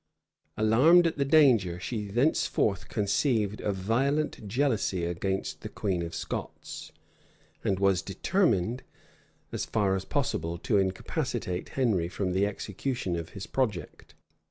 [0.57, 6.91] Alarmed at the danger, she thenceforth conceived a violent jealousy against the queen of Scots;
[7.63, 8.81] and was determined,
[9.51, 14.15] as far as possible, to incapacitate Henry from the execution of his project.